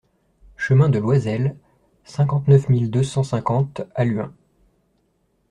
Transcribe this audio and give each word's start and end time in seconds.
Chemin 0.57 0.89
de 0.89 0.97
Loisel, 0.97 1.55
cinquante-neuf 2.05 2.69
mille 2.69 2.89
deux 2.89 3.03
cent 3.03 3.21
cinquante 3.21 3.81
Halluin 3.93 4.33